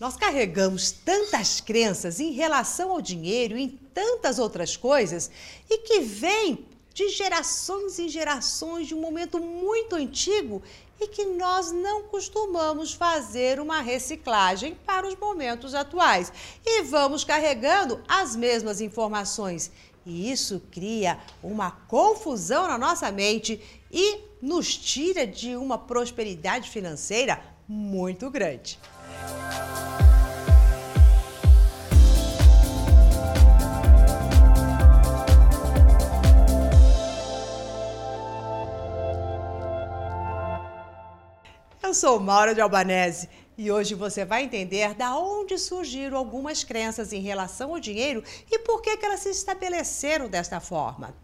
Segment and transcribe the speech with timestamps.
[0.00, 5.30] Nós carregamos tantas crenças em relação ao dinheiro e em tantas outras coisas
[5.68, 10.62] e que vêm de gerações em gerações de um momento muito antigo
[10.98, 16.32] e que nós não costumamos fazer uma reciclagem para os momentos atuais.
[16.64, 19.70] E vamos carregando as mesmas informações.
[20.06, 23.60] E isso cria uma confusão na nossa mente
[23.92, 27.38] e nos tira de uma prosperidade financeira
[27.68, 28.78] muito grande.
[42.00, 43.28] Sou Maura de Albanese
[43.58, 48.58] e hoje você vai entender da onde surgiram algumas crenças em relação ao dinheiro e
[48.60, 51.14] por que, que elas se estabeleceram desta forma.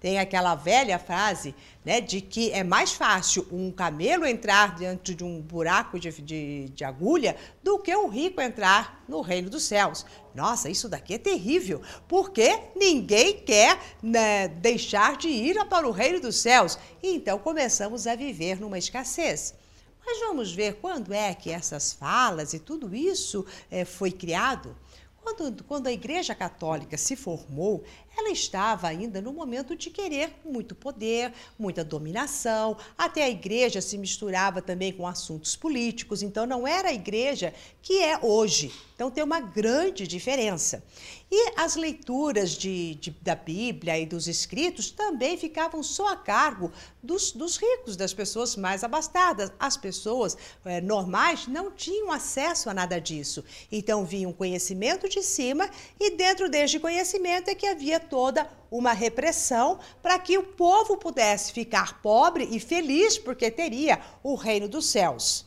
[0.00, 5.22] Tem aquela velha frase né, de que é mais fácil um camelo entrar dentro de
[5.22, 10.06] um buraco de, de, de agulha do que um rico entrar no reino dos céus.
[10.34, 16.20] Nossa, isso daqui é terrível, porque ninguém quer né, deixar de ir para o reino
[16.20, 16.78] dos céus.
[17.02, 19.60] Então começamos a viver numa escassez.
[20.04, 24.76] Mas vamos ver quando é que essas falas e tudo isso é, foi criado.
[25.22, 27.84] Quando, quando a Igreja Católica se formou,
[28.16, 32.76] ela estava ainda no momento de querer muito poder, muita dominação.
[32.96, 38.02] Até a igreja se misturava também com assuntos políticos, então não era a igreja que
[38.02, 38.72] é hoje.
[38.94, 40.84] Então tem uma grande diferença.
[41.30, 46.70] E as leituras de, de, da Bíblia e dos escritos também ficavam só a cargo
[47.02, 49.50] dos, dos ricos, das pessoas mais abastadas.
[49.58, 53.42] As pessoas é, normais não tinham acesso a nada disso.
[53.72, 55.68] Então vinha um conhecimento de cima
[56.00, 61.52] e dentro deste conhecimento é que havia toda uma repressão para que o povo pudesse
[61.52, 65.46] ficar pobre e feliz porque teria o reino dos céus.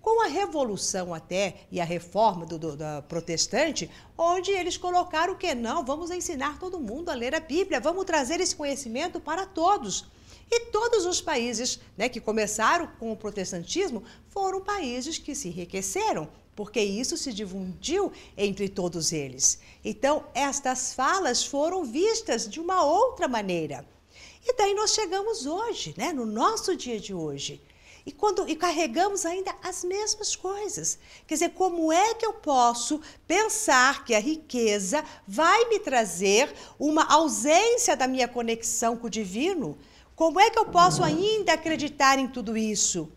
[0.00, 5.54] Com a revolução até e a reforma do, do, do, protestante, onde eles colocaram que
[5.54, 10.06] não, vamos ensinar todo mundo a ler a Bíblia, vamos trazer esse conhecimento para todos.
[10.50, 16.28] E todos os países né, que começaram com o protestantismo foram países que se enriqueceram,
[16.58, 19.60] porque isso se difundiu entre todos eles.
[19.84, 23.86] Então, estas falas foram vistas de uma outra maneira.
[24.44, 27.62] E daí nós chegamos hoje, né, no nosso dia de hoje.
[28.04, 30.98] E, quando, e carregamos ainda as mesmas coisas.
[31.28, 37.04] Quer dizer, como é que eu posso pensar que a riqueza vai me trazer uma
[37.04, 39.78] ausência da minha conexão com o divino?
[40.16, 43.08] Como é que eu posso ainda acreditar em tudo isso?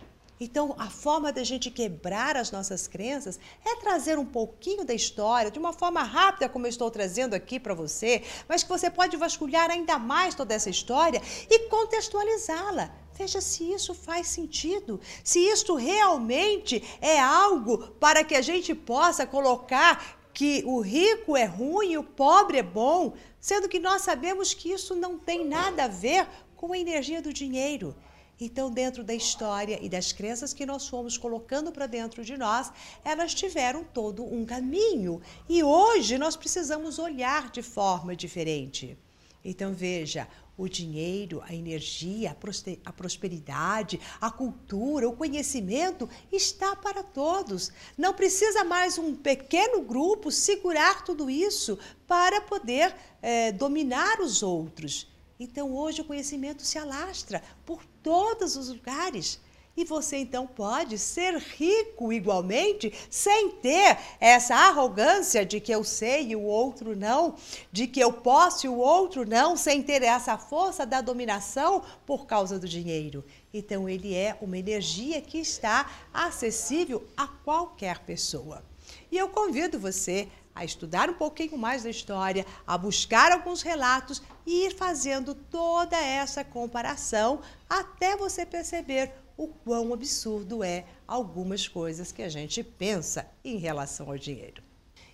[0.44, 5.52] Então, a forma da gente quebrar as nossas crenças é trazer um pouquinho da história,
[5.52, 9.16] de uma forma rápida, como eu estou trazendo aqui para você, mas que você pode
[9.18, 12.92] vasculhar ainda mais toda essa história e contextualizá-la.
[13.14, 19.28] Veja se isso faz sentido, se isto realmente é algo para que a gente possa
[19.28, 24.56] colocar que o rico é ruim e o pobre é bom, sendo que nós sabemos
[24.56, 27.96] que isso não tem nada a ver com a energia do dinheiro.
[28.44, 32.72] Então, dentro da história e das crenças que nós fomos colocando para dentro de nós,
[33.06, 35.22] elas tiveram todo um caminho.
[35.48, 38.98] E hoje nós precisamos olhar de forma diferente.
[39.46, 42.36] Então, veja, o dinheiro, a energia,
[42.84, 47.72] a prosperidade, a cultura, o conhecimento está para todos.
[47.96, 55.12] Não precisa mais um pequeno grupo segurar tudo isso para poder é, dominar os outros.
[55.44, 59.40] Então hoje o conhecimento se alastra por todos os lugares.
[59.76, 66.28] E você então pode ser rico igualmente, sem ter essa arrogância de que eu sei
[66.28, 67.36] e o outro não,
[67.72, 72.28] de que eu posso e o outro não, sem ter essa força da dominação por
[72.28, 73.26] causa do dinheiro.
[73.52, 78.64] Então, ele é uma energia que está acessível a qualquer pessoa.
[79.12, 84.22] E eu convido você a estudar um pouquinho mais da história, a buscar alguns relatos
[84.46, 92.12] e ir fazendo toda essa comparação até você perceber o quão absurdo é algumas coisas
[92.12, 94.62] que a gente pensa em relação ao dinheiro.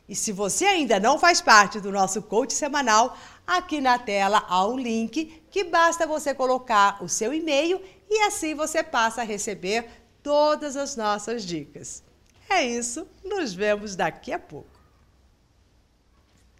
[0.07, 4.65] E se você ainda não faz parte do nosso coach semanal, aqui na tela há
[4.65, 9.89] um link que basta você colocar o seu e-mail e assim você passa a receber
[10.23, 12.03] todas as nossas dicas.
[12.49, 14.76] É isso, nos vemos daqui a pouco.